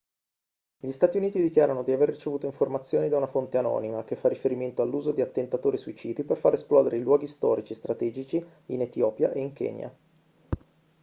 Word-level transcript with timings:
gli 0.79 0.89
stati 0.89 1.17
uniti 1.17 1.39
dichiarano 1.39 1.83
di 1.83 1.91
aver 1.91 2.09
ricevuto 2.09 2.47
informazioni 2.47 3.07
da 3.07 3.17
una 3.17 3.27
fonte 3.27 3.59
anonima 3.59 4.03
che 4.03 4.15
fa 4.15 4.29
riferimento 4.29 4.81
all'uso 4.81 5.11
di 5.11 5.21
attentatori 5.21 5.77
suicidi 5.77 6.23
per 6.23 6.37
far 6.37 6.53
esplodere 6.53 6.97
i 6.97 7.03
luoghi 7.03 7.27
storici 7.27 7.75
strategici 7.75 8.43
in 8.69 8.81
etiopia 8.81 9.31
e 9.31 9.53
kenya 9.53 9.95